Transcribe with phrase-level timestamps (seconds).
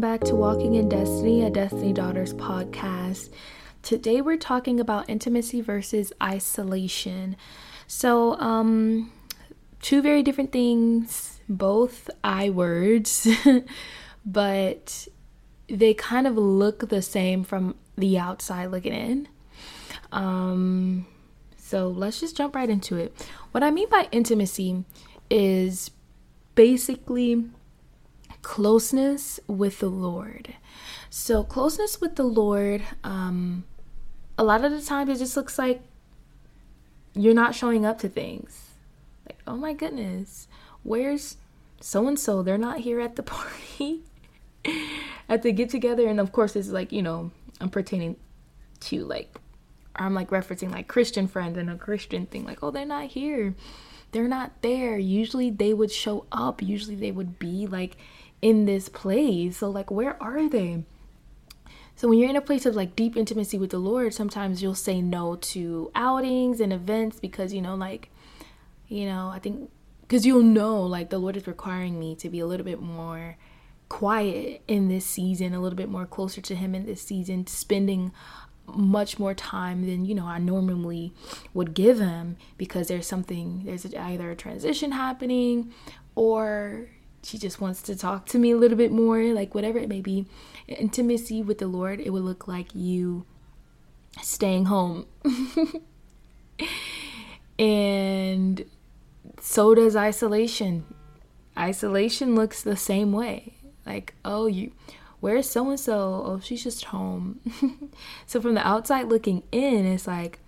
[0.00, 3.28] welcome back to Walking in Destiny, a Destiny Daughters podcast.
[3.82, 7.36] Today we're talking about intimacy versus isolation.
[7.86, 9.12] So, um,
[9.82, 13.28] two very different things, both I words,
[14.24, 15.06] but
[15.68, 19.28] they kind of look the same from the outside looking in.
[20.12, 21.06] Um,
[21.58, 23.14] so let's just jump right into it.
[23.50, 24.82] What I mean by intimacy
[25.28, 25.90] is
[26.54, 27.50] basically
[28.42, 30.54] closeness with the Lord.
[31.08, 33.64] So, closeness with the Lord, um,
[34.38, 35.82] a lot of the times it just looks like
[37.14, 38.70] you're not showing up to things.
[39.26, 40.48] Like, oh my goodness,
[40.82, 41.36] where's
[41.80, 42.42] so and so?
[42.42, 44.02] They're not here at the party,
[45.28, 46.06] at the get together.
[46.06, 48.16] And of course, it's like, you know, I'm pertaining
[48.80, 49.38] to like,
[49.96, 53.54] I'm like referencing like Christian friends and a Christian thing, like, oh, they're not here.
[54.12, 54.98] They're not there.
[54.98, 56.62] Usually they would show up.
[56.62, 57.96] Usually they would be like
[58.42, 59.58] in this place.
[59.58, 60.84] So, like, where are they?
[61.96, 64.74] So, when you're in a place of like deep intimacy with the Lord, sometimes you'll
[64.74, 68.10] say no to outings and events because, you know, like,
[68.88, 69.70] you know, I think
[70.02, 73.36] because you'll know like the Lord is requiring me to be a little bit more
[73.88, 78.12] quiet in this season, a little bit more closer to Him in this season, spending
[78.66, 81.12] much more time than you know I normally
[81.54, 85.72] would give him because there's something there's either a transition happening
[86.14, 86.88] or
[87.22, 90.00] she just wants to talk to me a little bit more, like whatever it may
[90.00, 90.26] be.
[90.68, 93.26] Intimacy with the Lord, it would look like you
[94.22, 95.06] staying home.
[97.58, 98.64] and
[99.40, 100.84] so does isolation.
[101.58, 103.54] Isolation looks the same way.
[103.84, 104.72] Like, oh, you
[105.20, 106.22] where's so and so?
[106.24, 107.40] Oh, she's just home.
[108.26, 110.38] so from the outside looking in, it's like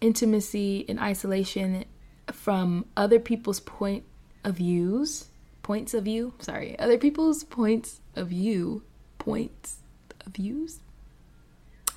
[0.00, 1.84] intimacy and isolation
[2.30, 4.04] from other people's point
[4.44, 5.28] of views
[5.66, 6.32] points of view.
[6.38, 8.84] Sorry, other people's points of view.
[9.18, 9.78] Points
[10.24, 10.78] of views?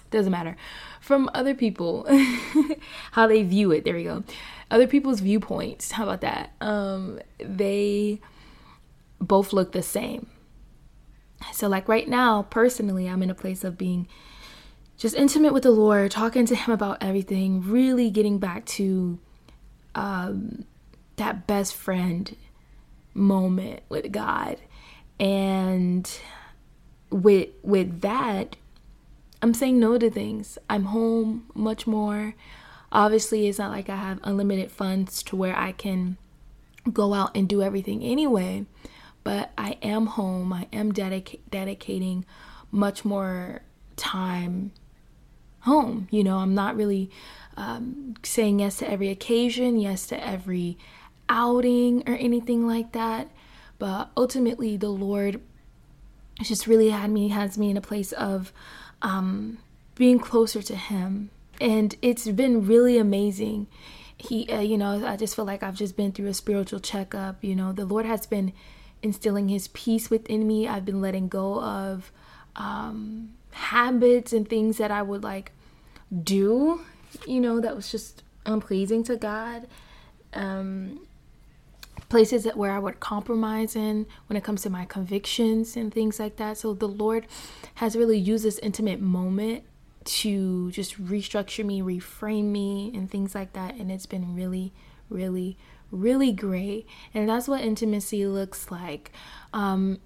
[0.10, 0.58] Doesn't matter.
[1.00, 2.08] From other people,
[3.12, 3.86] how they view it.
[3.86, 4.24] There we go.
[4.72, 5.92] Other people's viewpoints.
[5.92, 6.52] How about that?
[6.60, 8.20] Um, they
[9.22, 10.26] both look the same.
[11.54, 14.08] So, like right now, personally, I'm in a place of being
[14.98, 19.20] just intimate with the Lord, talking to Him about everything, really getting back to
[19.94, 20.66] um,
[21.18, 22.36] that best friend
[23.14, 24.58] moment with God.
[25.20, 26.10] And
[27.10, 28.56] with with that,
[29.42, 30.58] I'm saying no to things.
[30.70, 32.36] I'm home much more.
[32.92, 36.18] Obviously, it's not like I have unlimited funds to where I can
[36.92, 38.66] go out and do everything anyway,
[39.24, 40.52] but I am home.
[40.52, 42.26] I am dedica- dedicating
[42.72, 43.62] much more
[43.96, 44.72] time
[45.62, 46.08] home.
[46.10, 47.12] You know, I'm not really
[47.58, 50.78] um, saying yes to every occasion, yes to every
[51.30, 53.30] outing or anything like that.
[53.78, 55.40] But ultimately, the Lord
[56.42, 58.52] just really had me, has me in a place of
[59.02, 59.60] um,
[59.96, 61.30] being closer to Him.
[61.62, 63.68] And it's been really amazing.
[64.18, 67.44] He, uh, you know, I just feel like I've just been through a spiritual checkup.
[67.44, 68.52] You know, the Lord has been
[69.02, 70.68] instilling His peace within me.
[70.68, 72.12] I've been letting go of
[72.56, 75.52] um, habits and things that I would like
[76.24, 76.82] do,
[77.28, 79.68] you know, that was just unpleasing to God.
[80.34, 81.08] Um,
[82.10, 86.20] places that where I would compromise in when it comes to my convictions and things
[86.20, 86.58] like that.
[86.58, 87.28] So the Lord
[87.76, 89.64] has really used this intimate moment
[90.06, 93.76] to just restructure me, reframe me, and things like that.
[93.76, 94.74] And it's been really,
[95.10, 95.58] really,
[95.92, 96.88] really great.
[97.14, 99.12] And that's what intimacy looks like.
[99.54, 100.00] Um,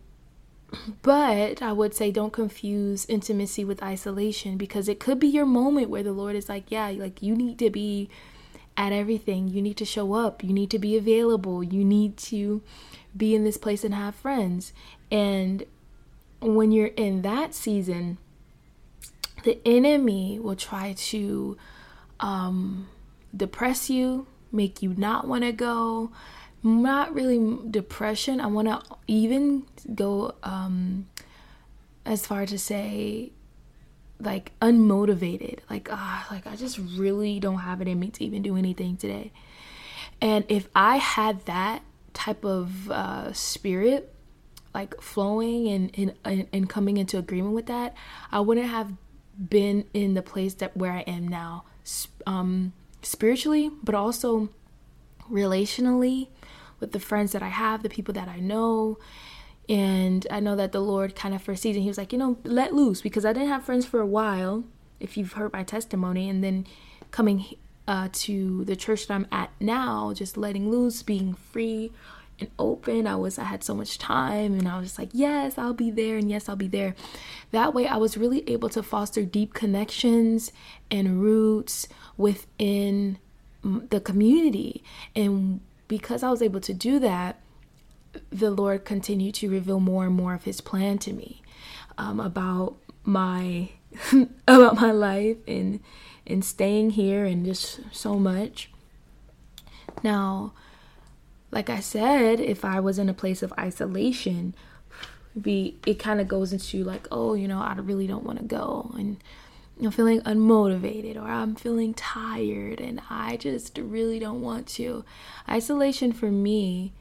[1.04, 5.90] but I would say don't confuse intimacy with isolation because it could be your moment
[5.90, 8.10] where the Lord is like, yeah, like you need to be
[8.78, 9.48] at everything.
[9.48, 10.44] You need to show up.
[10.44, 11.64] You need to be available.
[11.64, 12.62] You need to
[13.16, 14.74] be in this place and have friends.
[15.12, 15.66] And
[16.42, 18.18] when you're in that season,
[19.44, 21.58] the enemy will try to
[22.20, 22.88] um,
[23.36, 26.12] depress you, make you not want to go.
[26.66, 28.40] Not really depression.
[28.40, 31.08] I want to even go um,
[32.06, 33.34] as far to say
[34.20, 35.60] like unmotivated.
[35.70, 38.98] Like ah like i just really don't have it in me to even do anything
[38.98, 39.32] today.
[40.22, 41.84] And if i had that
[42.14, 44.14] type of uh, spirit
[44.74, 47.96] like flowing and, and and coming into agreement with that
[48.32, 48.92] i wouldn't have
[49.50, 51.66] been in the place that where i am now.
[52.26, 54.50] Um spiritually but also
[55.30, 56.30] relationally
[56.80, 58.98] with the friends that i have the people that i know
[59.70, 62.20] and I know that the Lord kind of for a season, He was like, you
[62.20, 64.66] know, let loose because I didn't have friends for a while,
[65.00, 66.30] if you've heard my testimony.
[66.30, 66.68] And then
[67.12, 67.46] coming
[67.88, 71.92] uh, to the church that I'm at now, just letting loose, being free
[72.40, 73.08] and open.
[73.08, 75.92] I was I had so much time and I was just like, "Yes, I'll be
[75.92, 76.96] there." And yes, I'll be there.
[77.52, 80.52] That way I was really able to foster deep connections
[80.90, 81.88] and roots
[82.18, 83.18] within
[83.64, 84.84] the community.
[85.16, 87.40] And because I was able to do that,
[88.30, 91.42] the Lord continued to reveal more and more of his plan to me
[91.98, 93.70] um, about my
[94.48, 95.80] about my life and
[96.26, 98.70] and staying here and just so much.
[100.02, 100.54] Now,
[101.52, 104.56] like I said, if I was in a place of isolation,
[105.40, 108.46] be it kind of goes into like, oh, you know, I really don't want to
[108.46, 109.18] go and
[109.82, 115.04] I'm feeling unmotivated or I'm feeling tired and I just really don't want to.
[115.50, 116.94] Isolation for me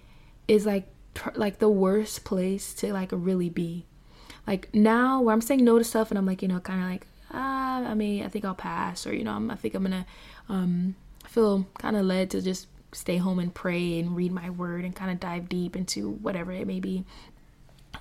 [0.49, 0.87] is like
[1.35, 3.87] like the worst place to like really be.
[4.47, 6.89] Like now where I'm saying no to stuff and I'm like, you know, kind of
[6.89, 9.83] like ah, I mean, I think I'll pass, or you know, I'm, I think I'm
[9.83, 10.07] gonna
[10.49, 10.95] um,
[11.27, 14.95] feel kind of led to just stay home and pray and read my word and
[14.95, 17.05] kind of dive deep into whatever it may be.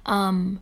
[0.06, 0.60] Um,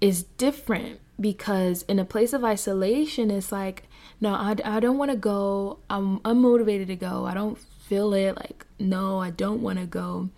[0.00, 3.84] is different because in a place of isolation, it's like,
[4.20, 5.78] no, I, I don't want to go.
[5.88, 7.26] I'm unmotivated to go.
[7.26, 8.36] I don't feel it.
[8.36, 10.30] Like, no, I don't want to go.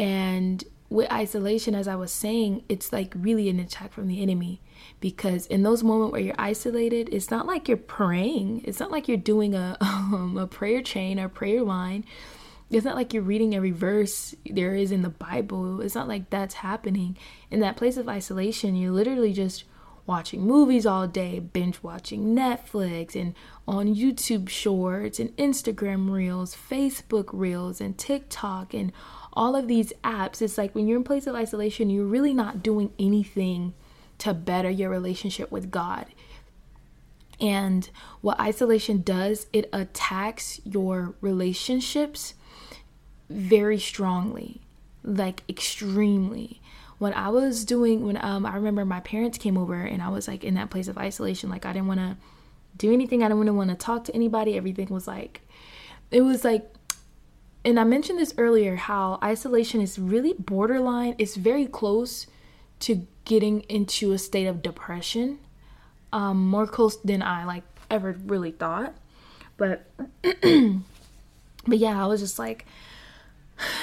[0.00, 4.62] And with isolation, as I was saying, it's like really an attack from the enemy
[4.98, 8.62] because in those moments where you're isolated, it's not like you're praying.
[8.64, 12.06] It's not like you're doing a um, a prayer chain or prayer line.
[12.70, 15.82] It's not like you're reading every verse there is in the Bible.
[15.82, 17.18] It's not like that's happening.
[17.50, 19.64] In that place of isolation, you're literally just
[20.06, 23.34] watching movies all day, binge watching Netflix and
[23.68, 28.92] on YouTube shorts and Instagram reels, Facebook reels and TikTok and
[29.32, 30.42] all of these apps.
[30.42, 33.74] It's like when you're in place of isolation, you're really not doing anything
[34.18, 36.06] to better your relationship with God.
[37.40, 37.88] And
[38.20, 42.34] what isolation does, it attacks your relationships
[43.30, 44.60] very strongly,
[45.02, 46.60] like extremely.
[46.98, 50.28] When I was doing, when um, I remember my parents came over and I was
[50.28, 52.16] like in that place of isolation, like I didn't want to
[52.76, 54.58] do anything, I didn't want to talk to anybody.
[54.58, 55.40] Everything was like,
[56.10, 56.70] it was like,
[57.64, 62.26] and I mentioned this earlier how isolation is really borderline, it's very close
[62.80, 65.38] to getting into a state of depression
[66.12, 68.94] um, more close than I like ever really thought.
[69.56, 69.90] But
[70.22, 72.66] but yeah, I was just like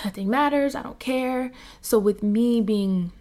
[0.03, 1.51] nothing matters, I don't care.
[1.81, 3.11] So with me being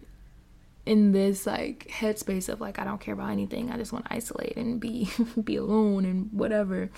[0.85, 4.13] in this like headspace of like I don't care about anything, I just want to
[4.13, 5.09] isolate and be
[5.43, 6.89] be alone and whatever.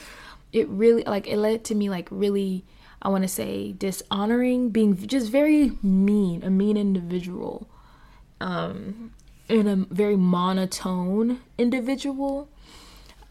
[0.54, 2.64] It really like it led to me like really
[3.02, 7.70] I want to say dishonoring, being just very mean, a mean individual
[8.42, 9.14] um,
[9.48, 12.50] in a very monotone individual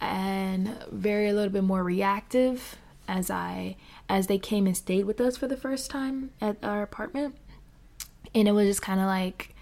[0.01, 2.77] and very a little bit more reactive
[3.07, 3.77] as I
[4.09, 7.37] as they came and stayed with us for the first time at our apartment.
[8.35, 9.55] And it was just kind of like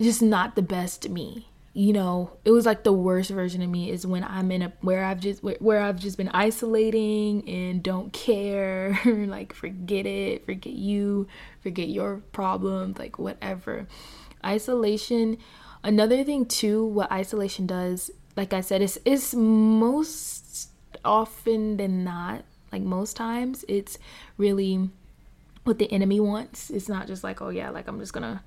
[0.00, 1.48] just not the best me.
[1.74, 4.72] You know, it was like the worst version of me is when I'm in a
[4.82, 10.74] where I've just where I've just been isolating and don't care, like forget it, forget
[10.74, 11.26] you,
[11.62, 13.86] forget your problems, like whatever.
[14.44, 15.38] Isolation
[15.84, 20.70] another thing too what isolation does like i said is is most
[21.04, 23.98] often than not like most times it's
[24.36, 24.88] really
[25.64, 26.70] what the enemy wants.
[26.70, 28.42] It's not just like oh yeah like i'm just gonna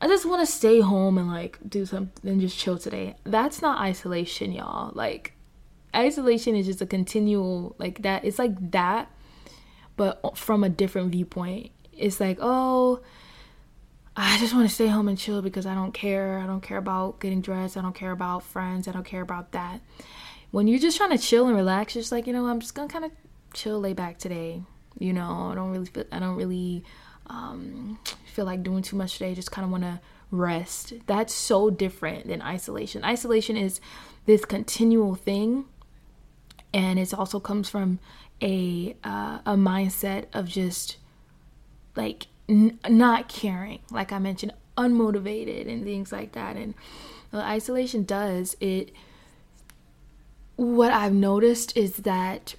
[0.00, 3.62] i just want to stay home and like do something and just chill today that's
[3.62, 5.32] not isolation y'all like
[5.94, 9.10] isolation is just a continual like that it's like that
[9.96, 13.00] but from a different viewpoint it's like oh
[14.18, 16.38] I just want to stay home and chill because I don't care.
[16.38, 17.76] I don't care about getting dressed.
[17.76, 18.88] I don't care about friends.
[18.88, 19.82] I don't care about that.
[20.52, 22.88] When you're just trying to chill and relax, just like, you know, I'm just going
[22.88, 23.10] to kind of
[23.52, 24.62] chill, lay back today.
[24.98, 26.82] You know, I don't really feel, I don't really
[27.28, 29.34] um, feel like doing too much today.
[29.34, 30.92] Just kind of want to rest.
[31.06, 33.04] That's so different than isolation.
[33.04, 33.80] Isolation is
[34.26, 35.64] this continual thing.
[36.74, 37.98] And it also comes from
[38.42, 40.98] a uh, a mindset of just
[41.94, 46.56] like n- not caring, like I mentioned, unmotivated and things like that.
[46.56, 46.74] And
[47.30, 48.92] what isolation does it.
[50.56, 52.54] What I've noticed is that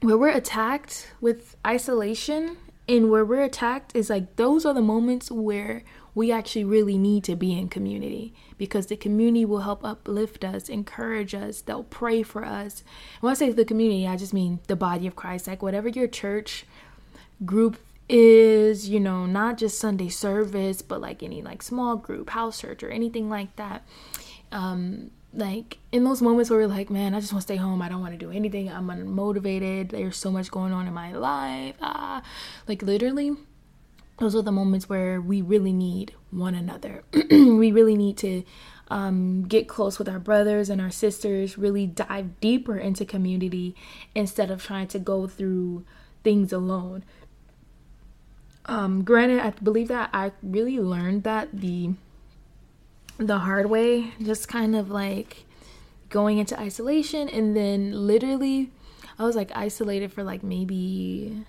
[0.00, 2.56] where we're attacked with isolation
[2.88, 5.82] and where we're attacked is like those are the moments where
[6.14, 10.68] we actually really need to be in community because the community will help uplift us,
[10.68, 12.84] encourage us, they'll pray for us.
[13.20, 16.06] when I say the community, I just mean the body of Christ, like whatever your
[16.06, 16.66] church
[17.44, 22.60] group is, you know, not just Sunday service, but like any like small group, house
[22.60, 23.84] church, or anything like that.
[24.52, 27.82] Um, like in those moments where we're like, man, I just want to stay home.
[27.82, 28.70] I don't want to do anything.
[28.70, 29.90] I'm unmotivated.
[29.90, 31.76] There's so much going on in my life.
[31.80, 32.22] Ah,
[32.68, 33.36] like literally,
[34.18, 37.02] those are the moments where we really need one another.
[37.30, 38.44] we really need to
[38.88, 43.74] um, get close with our brothers and our sisters, really dive deeper into community
[44.14, 45.84] instead of trying to go through
[46.22, 47.04] things alone.
[48.66, 51.94] Um, granted, I believe that I really learned that the
[53.18, 55.44] the hard way, just kind of like
[56.08, 58.70] going into isolation, and then literally,
[59.18, 61.44] I was like isolated for like maybe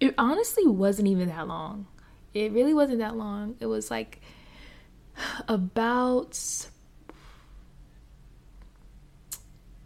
[0.00, 1.86] it honestly wasn't even that long.
[2.34, 3.56] It really wasn't that long.
[3.60, 4.20] It was like
[5.48, 6.38] about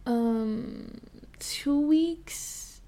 [0.06, 1.00] um
[1.38, 2.80] 2 weeks.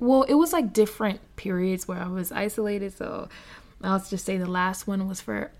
[0.00, 3.28] Well, it was like different periods where I was isolated, so
[3.82, 5.50] I'll just say the last one was for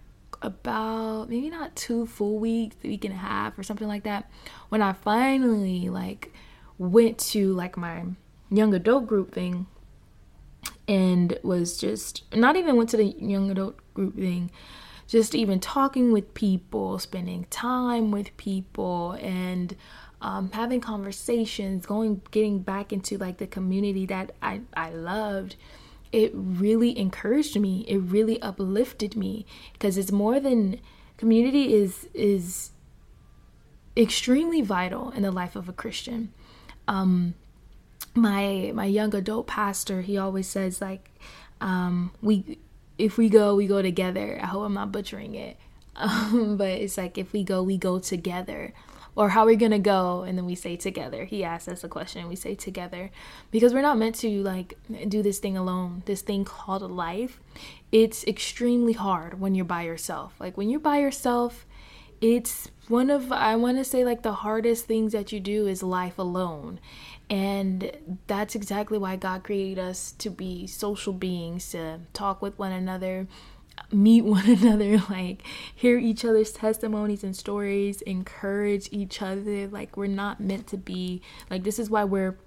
[0.42, 4.30] about maybe not two full weeks, week and a half or something like that.
[4.68, 6.32] When I finally like
[6.78, 8.04] went to like my
[8.50, 9.66] young adult group thing
[10.86, 14.50] and was just not even went to the young adult group thing
[15.06, 19.74] just even talking with people spending time with people and
[20.20, 25.56] um, having conversations going getting back into like the community that i i loved
[26.12, 27.84] it really encouraged me.
[27.88, 30.80] It really uplifted me because it's more than
[31.16, 32.70] community is is
[33.96, 36.32] extremely vital in the life of a christian.
[36.86, 37.34] Um
[38.14, 41.10] my my young adult pastor he always says like
[41.60, 42.58] um we
[42.96, 44.38] if we go we go together.
[44.42, 45.56] I hope i'm not butchering it.
[45.98, 48.72] Um, but it's like if we go we go together
[49.18, 50.22] or how are we gonna go?
[50.22, 51.24] And then we say together.
[51.24, 53.10] He asks us a question and we say together.
[53.50, 57.40] Because we're not meant to like do this thing alone this thing called life.
[57.90, 60.34] It's extremely hard when you're by yourself.
[60.38, 61.66] Like when you're by yourself
[62.20, 65.82] it's one of i want to say like the hardest things that you do is
[65.82, 66.80] life alone.
[67.30, 67.92] And
[68.26, 73.26] that's exactly why God created us to be social beings, to talk with one another,
[73.90, 75.42] meet one another, like
[75.74, 79.68] hear each other's testimonies and stories, encourage each other.
[79.68, 82.38] Like, we're not meant to be, like, this is why we're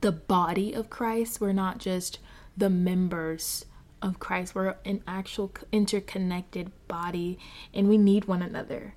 [0.00, 1.40] the body of Christ.
[1.40, 2.18] We're not just
[2.56, 3.66] the members
[4.00, 7.38] of Christ, we're an actual interconnected body,
[7.72, 8.94] and we need one another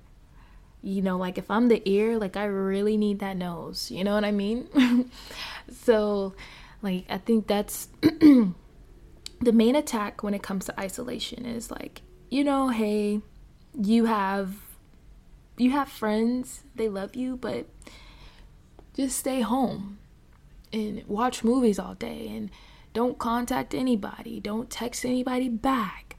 [0.82, 4.14] you know like if i'm the ear like i really need that nose you know
[4.14, 4.68] what i mean
[5.82, 6.32] so
[6.80, 7.88] like i think that's
[9.40, 13.20] the main attack when it comes to isolation is like you know hey
[13.78, 14.56] you have
[15.58, 17.66] you have friends they love you but
[18.94, 19.98] just stay home
[20.72, 22.50] and watch movies all day and
[22.92, 26.16] don't contact anybody don't text anybody back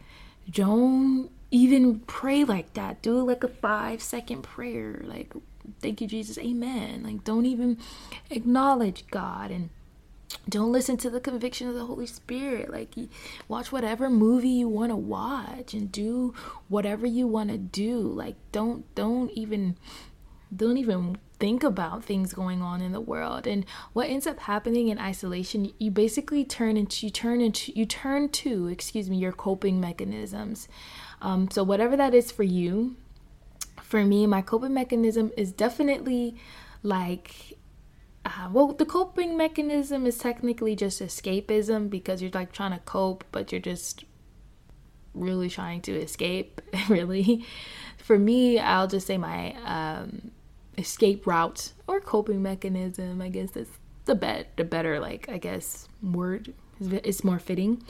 [0.49, 3.01] don't even pray like that.
[3.01, 5.01] Do like a five second prayer.
[5.03, 5.33] Like,
[5.81, 6.37] thank you, Jesus.
[6.37, 7.03] Amen.
[7.03, 7.77] Like, don't even
[8.29, 9.69] acknowledge God and
[10.49, 12.71] don't listen to the conviction of the Holy Spirit.
[12.71, 12.93] Like,
[13.47, 16.33] watch whatever movie you want to watch and do
[16.67, 17.99] whatever you want to do.
[17.99, 19.77] Like, don't, don't even,
[20.55, 24.87] don't even think about things going on in the world and what ends up happening
[24.87, 29.31] in isolation you basically turn into you turn into you turn to excuse me your
[29.31, 30.67] coping mechanisms
[31.21, 32.95] um, so, whatever that is for you,
[33.81, 36.35] for me, my coping mechanism is definitely
[36.83, 37.56] like,
[38.27, 43.23] uh, well, the coping mechanism is technically just escapism because you're like trying to cope,
[43.31, 44.03] but you're just
[45.13, 47.45] really trying to escape, really.
[47.97, 50.31] For me, I'll just say my um,
[50.77, 53.69] escape route or coping mechanism, I guess that's
[54.05, 57.83] the bet the better like I guess word it's more fitting.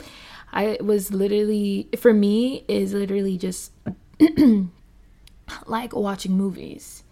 [0.51, 3.71] I was literally for me is literally just
[5.67, 7.03] like watching movies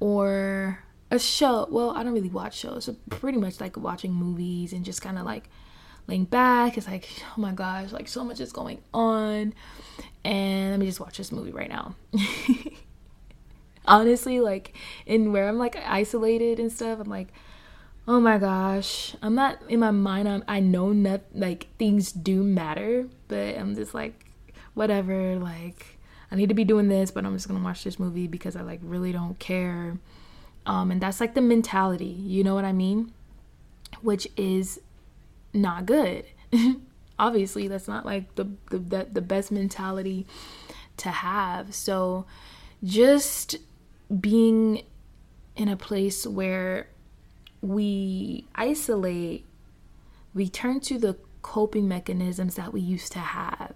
[0.00, 1.66] or a show.
[1.70, 5.18] Well, I don't really watch shows, so pretty much like watching movies and just kind
[5.18, 5.48] of like
[6.06, 6.76] laying back.
[6.76, 9.54] It's like, oh my gosh, like so much is going on.
[10.24, 11.94] And let me just watch this movie right now.
[13.86, 14.76] Honestly, like
[15.06, 17.28] in where I'm like isolated and stuff, I'm like,
[18.08, 22.42] oh my gosh i'm not in my mind I'm, i know not like things do
[22.42, 24.26] matter but i'm just like
[24.74, 25.98] whatever like
[26.30, 28.62] i need to be doing this but i'm just gonna watch this movie because i
[28.62, 29.98] like really don't care
[30.66, 33.12] um and that's like the mentality you know what i mean?
[34.02, 34.80] Which is
[35.52, 36.24] not good.
[37.18, 40.26] Obviously that's not like the, the the best mentality
[40.98, 41.74] to have.
[41.74, 42.24] So
[42.82, 43.56] just
[44.20, 44.82] being
[45.56, 46.88] in a place where
[47.60, 49.44] we isolate,
[50.32, 53.74] we turn to the coping mechanisms that we used to have.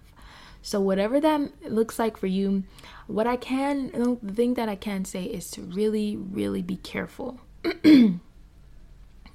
[0.66, 2.64] So, whatever that looks like for you,
[3.06, 7.38] what I can, the thing that I can say is to really, really be careful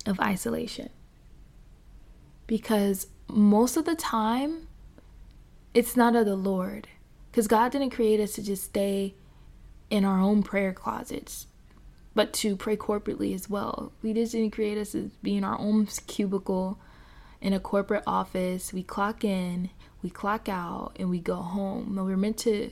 [0.08, 0.90] of isolation.
[2.48, 4.70] Because most of the time,
[5.76, 6.88] it's not of the Lord.
[7.30, 9.14] Because God didn't create us to just stay
[9.92, 11.46] in our own prayer closets,
[12.16, 13.92] but to pray corporately as well.
[14.02, 16.80] We didn't create us to be in our own cubicle
[17.40, 18.74] in a corporate office.
[18.74, 19.70] We clock in,
[20.02, 21.96] we clock out, and we go home.
[21.96, 22.72] No, we're meant to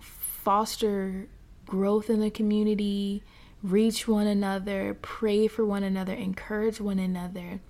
[0.00, 1.28] foster
[1.66, 3.22] growth in the community,
[3.62, 7.60] reach one another, pray for one another, encourage one another,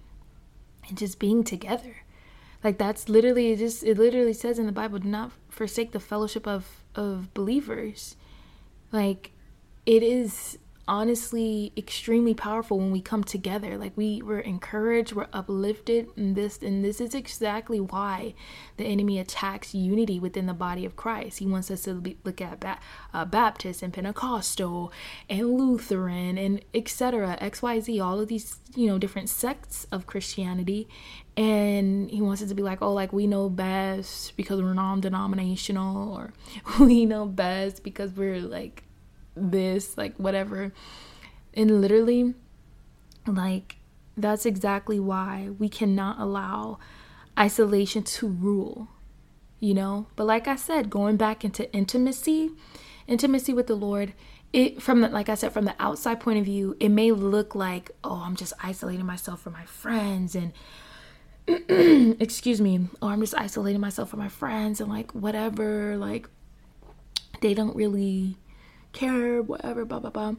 [0.88, 2.04] and just being together.
[2.62, 6.00] Like that's literally it just it literally says in the Bible, do not forsake the
[6.00, 8.16] fellowship of of believers.
[8.90, 9.32] Like
[9.86, 13.76] it is honestly extremely powerful when we come together.
[13.76, 18.34] Like we were encouraged we're uplifted and this and this is exactly why
[18.78, 21.38] the enemy attacks unity within the body of christ.
[21.38, 22.80] He wants us to be, look at ba-
[23.12, 24.90] uh, baptist and pentecostal
[25.28, 30.88] and lutheran and etc xyz all of these you know different sects of christianity.
[31.36, 36.12] And he wants it to be like oh like we know best because we're non-denominational
[36.14, 36.32] or
[36.80, 38.84] we know best because we're like
[39.40, 40.72] this, like whatever.
[41.54, 42.34] And literally,
[43.26, 43.76] like,
[44.16, 46.78] that's exactly why we cannot allow
[47.38, 48.88] isolation to rule,
[49.60, 50.06] you know?
[50.16, 52.50] But like I said, going back into intimacy,
[53.06, 54.12] intimacy with the Lord,
[54.52, 57.54] it from the, like I said, from the outside point of view, it may look
[57.54, 60.52] like, oh, I'm just isolating myself from my friends and
[62.20, 66.28] excuse me, or I'm just isolating myself from my friends and like whatever, like
[67.40, 68.36] they don't really
[68.98, 70.34] care, whatever, blah blah blah.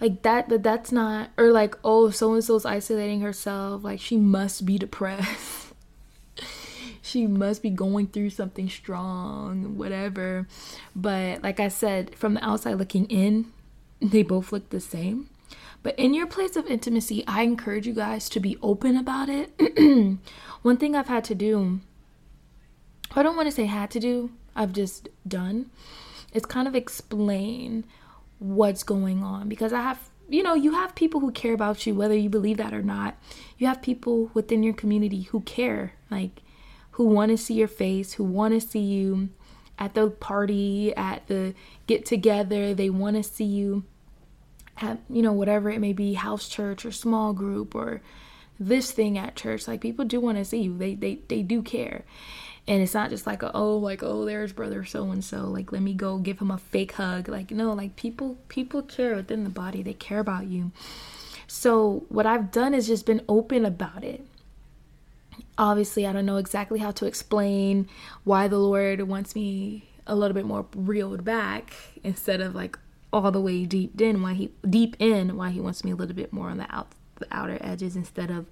[0.00, 4.16] Like that, but that's not, or like, oh, so and so's isolating herself, like she
[4.16, 5.72] must be depressed.
[7.02, 10.46] she must be going through something strong, whatever.
[10.94, 13.52] But like I said, from the outside looking in,
[14.00, 15.28] they both look the same.
[15.82, 19.50] But in your place of intimacy, I encourage you guys to be open about it.
[20.62, 21.80] One thing I've had to do,
[23.14, 25.70] I don't want to say had to do, I've just done,
[26.38, 27.84] it's kind of explain
[28.38, 29.98] what's going on because I have
[30.30, 33.16] you know, you have people who care about you whether you believe that or not.
[33.56, 36.42] You have people within your community who care, like
[36.92, 39.30] who want to see your face, who want to see you
[39.78, 41.54] at the party, at the
[41.86, 42.74] get together.
[42.74, 43.84] They want to see you
[44.76, 48.02] at, you know, whatever it may be, house church or small group or
[48.60, 49.66] this thing at church.
[49.66, 50.76] Like people do want to see you.
[50.76, 52.04] They they they do care
[52.68, 55.72] and it's not just like a, oh like oh there's brother so and so like
[55.72, 57.28] let me go give him a fake hug.
[57.28, 59.82] Like no like people people care within the body.
[59.82, 60.70] They care about you.
[61.46, 64.24] So what i've done is just been open about it.
[65.56, 67.88] Obviously i don't know exactly how to explain
[68.22, 71.72] why the lord wants me a little bit more reeled back
[72.04, 72.78] instead of like
[73.12, 76.14] all the way deep in why he deep in why he wants me a little
[76.14, 78.46] bit more on the out the outer edges instead of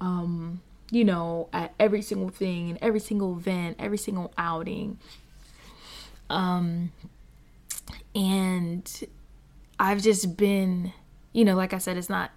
[0.00, 0.60] um
[0.92, 4.98] you know, at every single thing and every single event, every single outing.
[6.28, 6.92] Um,
[8.14, 9.08] and
[9.80, 10.92] I've just been,
[11.32, 12.30] you know, like I said, it's not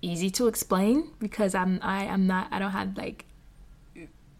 [0.00, 3.26] easy to explain because I'm I am not I don't have like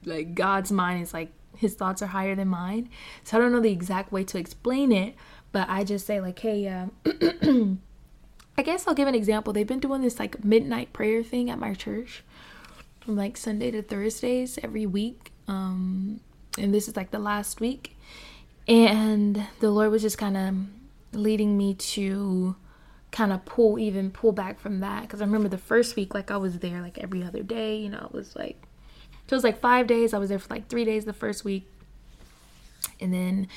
[0.06, 2.88] like God's mind is like his thoughts are higher than mine.
[3.22, 5.14] So I don't know the exact way to explain it,
[5.52, 6.86] but I just say like, hey, uh,
[8.56, 9.52] I guess I'll give an example.
[9.52, 12.22] They've been doing this like midnight prayer thing at my church
[13.06, 15.30] from like Sunday to Thursdays every week.
[15.46, 16.20] Um,
[16.58, 17.96] and this is like the last week.
[18.66, 20.54] And the Lord was just kind of
[21.16, 22.56] leading me to
[23.12, 26.30] kind of pull even pull back from that because I remember the first week like
[26.30, 28.60] I was there like every other day you know it was like
[29.26, 31.42] so it was like five days I was there for like three days the first
[31.42, 31.66] week
[33.00, 33.48] and then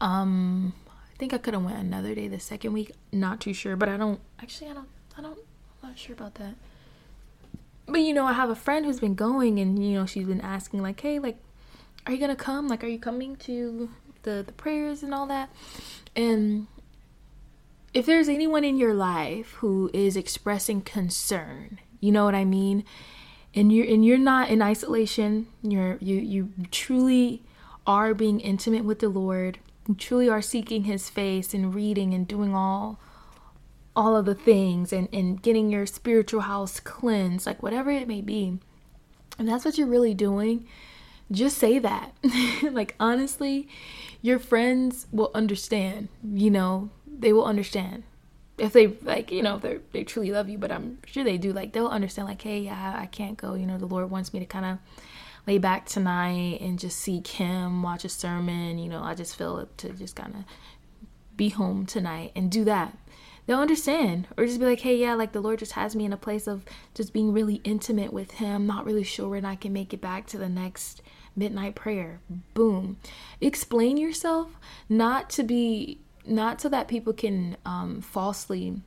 [0.00, 0.72] um
[1.12, 3.90] I think I could have went another day the second week not too sure but
[3.90, 5.38] I don't actually I don't I don't
[5.82, 6.54] I'm not sure about that
[7.86, 10.40] but you know, I have a friend who's been going and you know, she's been
[10.40, 11.36] asking like, "Hey, like
[12.06, 12.68] are you to come?
[12.68, 13.90] Like are you coming to
[14.22, 15.50] the the prayers and all that?"
[16.16, 16.66] And
[17.92, 22.84] if there's anyone in your life who is expressing concern, you know what I mean?
[23.54, 25.46] And you're and you're not in isolation.
[25.62, 27.42] You're you you truly
[27.86, 29.58] are being intimate with the Lord.
[29.86, 32.98] You truly are seeking his face and reading and doing all
[33.96, 38.20] all of the things and, and getting your spiritual house cleansed, like whatever it may
[38.20, 38.58] be,
[39.38, 40.66] and that's what you're really doing,
[41.30, 42.14] just say that.
[42.62, 43.68] like, honestly,
[44.22, 48.04] your friends will understand, you know, they will understand.
[48.56, 51.38] If they like, you know, if they they truly love you, but I'm sure they
[51.38, 51.52] do.
[51.52, 52.28] Like, they'll understand.
[52.28, 53.54] Like, hey, I, I can't go.
[53.54, 54.78] You know, the Lord wants me to kind of
[55.44, 58.78] lay back tonight and just seek Him, watch a sermon.
[58.78, 60.44] You know, I just feel to just kind of
[61.36, 62.96] be home tonight and do that
[63.46, 66.12] they'll understand or just be like hey yeah like the lord just has me in
[66.12, 69.72] a place of just being really intimate with him not really sure when i can
[69.72, 71.02] make it back to the next
[71.36, 72.20] midnight prayer.
[72.54, 72.96] Boom.
[73.40, 74.56] Explain yourself
[74.88, 78.80] not to be not so that people can um, falsely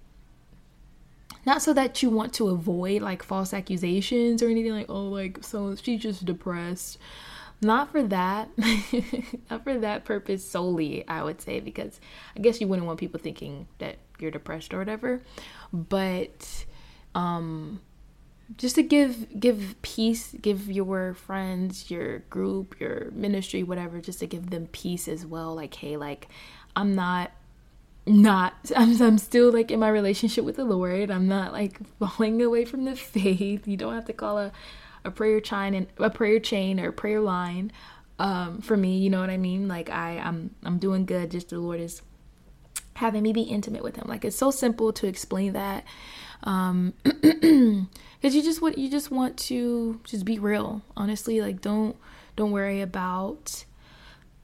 [1.45, 5.43] not so that you want to avoid like false accusations or anything like oh like
[5.43, 6.97] so she's just depressed
[7.61, 8.49] not for that
[9.49, 12.01] not for that purpose solely i would say because
[12.35, 15.21] i guess you wouldn't want people thinking that you're depressed or whatever.
[15.73, 16.65] But
[17.15, 17.81] um
[18.55, 24.27] just to give give peace give your friends your group your ministry whatever just to
[24.27, 25.55] give them peace as well.
[25.55, 26.29] Like hey like
[26.75, 27.31] i'm not
[28.05, 31.11] not I'm, I'm still like in my relationship with the lord.
[31.11, 33.67] I'm not like falling away from the faith.
[33.67, 34.51] You don't have to call a,
[35.03, 37.71] a prayer chain and a prayer chain or a prayer line
[38.19, 38.97] um for me.
[38.97, 39.67] You know what i mean?
[39.67, 41.31] Like i i'm i'm doing good.
[41.31, 42.01] Just the lord is
[42.97, 44.05] having me be intimate with him.
[44.07, 45.85] Like it's so simple to explain that
[46.43, 50.81] um because you just want you just want to just be real.
[50.95, 51.95] Honestly like don't
[52.35, 53.65] don't worry about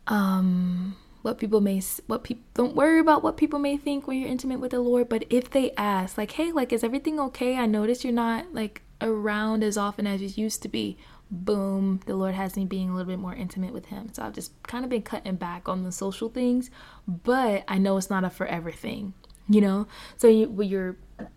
[0.08, 4.30] um what people may what people don't worry about what people may think when you're
[4.30, 5.10] intimate with the lord.
[5.10, 7.58] But if they ask like hey like is everything okay?
[7.58, 10.98] I notice you're not like around as often as you used to be
[11.34, 14.13] boom the lord has me being a little bit more intimate with him.
[14.13, 16.69] So i've just kind of been cutting back on the social things
[17.08, 19.13] but i know it's not a forever thing
[19.50, 19.88] you know?
[20.17, 20.96] So you, when you're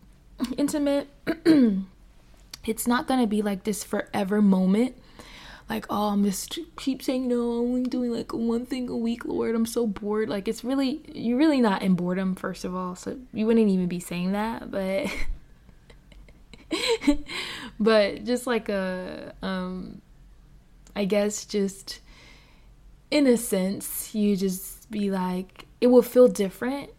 [0.56, 1.08] intimate
[2.64, 4.96] it's not going to be like this forever moment.
[5.68, 9.24] Like oh i'm just keep saying no i'm only doing like one thing a week
[9.24, 9.54] lord.
[9.54, 10.28] I'm so bored.
[10.28, 12.94] Like it's really you're really not in boredom first of all.
[12.94, 15.06] So you wouldn't even be saying that but
[17.80, 20.00] but just like a um
[20.94, 22.00] i guess just
[23.10, 26.90] in a sense you just be like it will feel different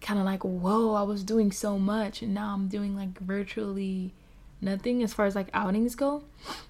[0.00, 4.12] kind of like whoa i was doing so much and now i'm doing like virtually
[4.60, 6.24] nothing as far as like outings go,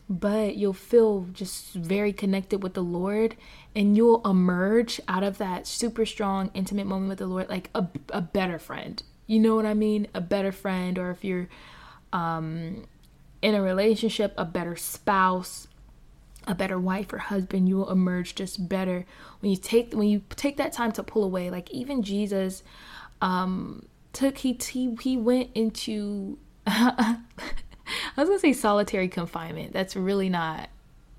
[0.09, 3.37] but you'll feel just very connected with the Lord
[3.75, 7.87] and you'll emerge out of that super strong, intimate moment with the Lord like a,
[8.11, 9.03] a better friend.
[9.27, 10.09] You know what I mean?
[10.13, 11.49] A better friend, or if you're
[12.13, 12.87] um,
[13.43, 15.69] in a relationship, a better spouse,
[16.47, 19.05] a better wife or husband you will emerge just better
[19.41, 22.63] when you take when you take that time to pull away like even jesus
[23.21, 26.39] um took he he, he went into
[28.17, 29.73] I was gonna say solitary confinement.
[29.73, 30.69] That's really not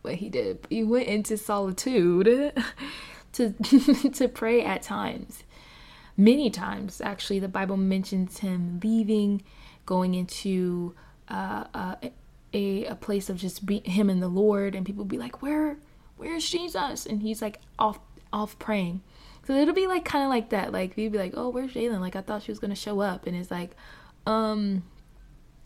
[0.01, 0.65] what he did.
[0.69, 2.54] He went into solitude
[3.34, 3.51] to
[4.13, 5.43] to pray at times.
[6.17, 9.41] Many times, actually, the Bible mentions him leaving,
[9.91, 10.95] going into
[11.27, 11.95] uh, uh,
[12.54, 15.75] a a place of just be, him and the Lord, and people be like, "Where,
[16.15, 17.99] where's Jesus?" And he's like off
[18.32, 19.01] off praying.
[19.45, 20.71] So it'll be like kind of like that.
[20.71, 23.27] Like you'd be like, "Oh, where's Jalen?" Like I thought she was gonna show up,
[23.27, 23.75] and it's like,
[24.25, 24.84] um,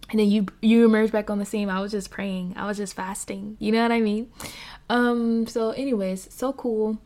[0.09, 2.77] and then you you emerge back on the scene i was just praying i was
[2.77, 4.31] just fasting you know what i mean
[4.87, 6.99] um so anyways so cool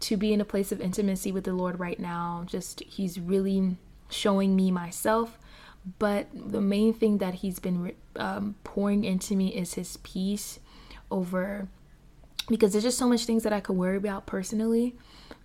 [0.00, 3.74] to be in a place of intimacy with the lord right now just he's really
[4.10, 5.38] showing me myself
[5.98, 10.60] but the main thing that he's been um, pouring into me is his peace
[11.10, 11.68] over
[12.48, 14.94] because there's just so much things that i could worry about personally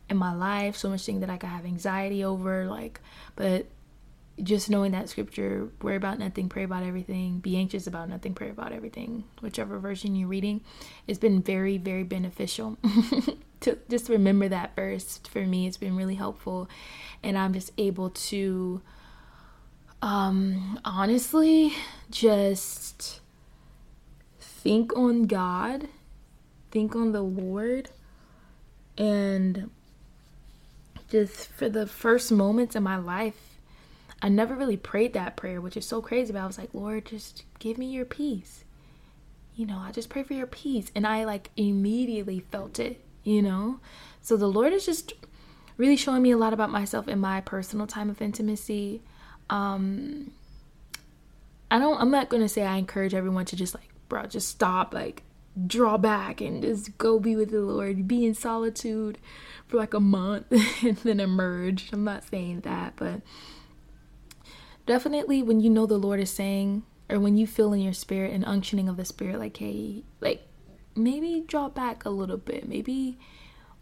[0.09, 2.99] in my life so much things that i could have anxiety over like
[3.35, 3.67] but
[4.43, 8.49] just knowing that scripture, worry about nothing, pray about everything, be anxious about nothing, pray
[8.49, 10.61] about everything, whichever version you're reading,
[11.07, 12.77] it's been very, very beneficial
[13.61, 15.19] to just remember that verse.
[15.29, 16.69] For me, it's been really helpful.
[17.23, 18.81] And I'm just able to
[20.01, 21.73] um honestly
[22.09, 23.19] just
[24.39, 25.87] think on God,
[26.71, 27.89] think on the Lord,
[28.97, 29.69] and
[31.09, 33.47] just for the first moments in my life
[34.21, 36.33] I never really prayed that prayer, which is so crazy.
[36.33, 38.63] But I was like, Lord, just give me your peace.
[39.55, 40.91] You know, I just pray for your peace.
[40.95, 43.79] And I like immediately felt it, you know?
[44.21, 45.13] So the Lord is just
[45.77, 49.01] really showing me a lot about myself in my personal time of intimacy.
[49.49, 50.31] Um,
[51.69, 54.93] I don't, I'm not to say I encourage everyone to just like, bro, just stop,
[54.93, 55.23] like,
[55.65, 59.17] draw back and just go be with the Lord, be in solitude
[59.67, 60.45] for like a month
[60.83, 61.89] and then emerge.
[61.91, 63.21] I'm not saying that, but
[64.85, 68.33] definitely when you know the Lord is saying, or when you feel in your spirit
[68.33, 70.47] an unctioning of the spirit, like, hey, like
[70.95, 72.67] maybe drop back a little bit.
[72.67, 73.17] Maybe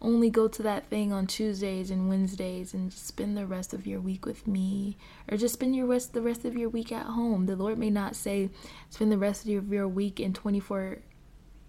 [0.00, 4.00] only go to that thing on Tuesdays and Wednesdays and spend the rest of your
[4.00, 4.96] week with me
[5.30, 7.46] or just spend your rest the rest of your week at home.
[7.46, 8.50] The Lord may not say
[8.90, 10.98] spend the rest of your, week in 24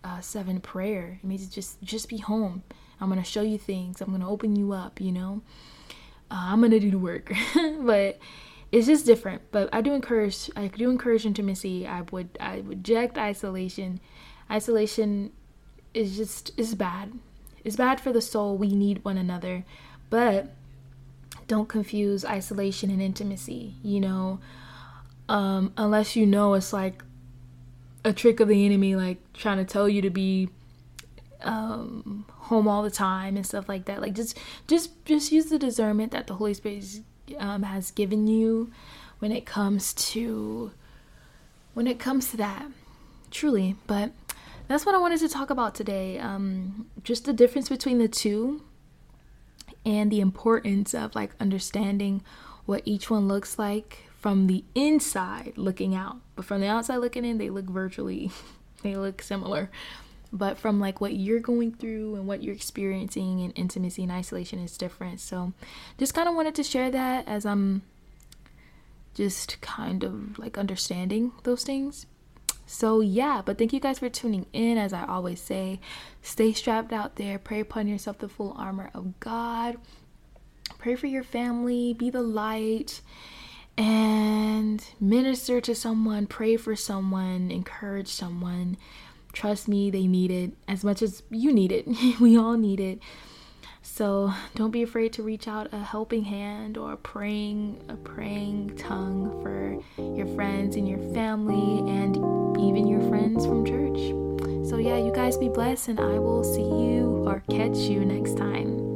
[0.04, 1.20] uh, 7 prayer.
[1.24, 2.63] It means just just be home.
[3.00, 4.02] I'm going to show you things.
[4.02, 5.42] I'm going to open you up, you know.
[6.30, 7.32] Uh, I'm going to do the work.
[7.82, 8.20] but
[8.72, 9.44] it's just different.
[9.52, 11.88] But I do encourage I do encourage intimacy.
[11.88, 14.02] I would I reject isolation.
[14.52, 15.32] Isolation
[15.94, 17.13] is just is bad.
[17.68, 18.58] It's bad for the soul.
[18.58, 19.66] We need one another.
[20.10, 20.54] But
[21.50, 24.40] don't confuse isolation and intimacy, you know.
[25.28, 27.04] Um, unless you know it's like
[28.06, 30.48] a trick of the enemy, like trying to tell you to be
[31.42, 34.00] um, home all the time and stuff like that.
[34.00, 37.02] Like just, just, just use the discernment that the Holy Spirit
[37.38, 38.72] um, has given you
[39.20, 40.72] when it comes to
[41.74, 42.66] when it comes to that.
[43.30, 44.14] Truly, but
[44.68, 46.20] that's what I wanted to talk about today.
[46.20, 48.62] Um, just the difference between the two
[49.86, 52.22] and the importance of like understanding
[52.66, 56.18] what each one looks like from the inside looking out.
[56.36, 58.32] But from the outside looking in, they look virtually,
[58.84, 59.70] they look similar.
[60.34, 64.60] But from like what you're going through and what you're experiencing in intimacy and isolation
[64.60, 65.22] is different.
[65.22, 65.54] So
[65.98, 67.84] just kind of wanted to share that as I'm
[69.14, 72.06] just kind of like understanding those things.
[72.68, 74.78] So, yeah, but thank you guys for tuning in.
[74.78, 75.80] As I always say,
[76.22, 79.78] stay strapped out there, pray upon yourself the full armor of God,
[80.78, 83.02] pray for your family, be the light,
[83.78, 88.76] and minister to someone, pray for someone, encourage someone.
[89.32, 91.88] Trust me, they need it as much as you need it.
[92.20, 93.00] we all need it.
[93.98, 98.78] So don't be afraid to reach out a helping hand or a praying a praying
[98.78, 102.16] tongue for your friends and your family and
[102.60, 103.98] even your friends from church.
[104.70, 108.38] So yeah, you guys be blessed and I will see you or catch you next
[108.38, 108.87] time.